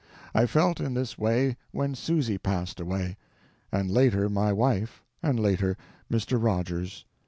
[0.33, 3.17] I felt in this way when Susy passed away;
[3.71, 5.77] and later my wife, and later
[6.11, 6.43] Mr.
[6.43, 7.05] Rogers.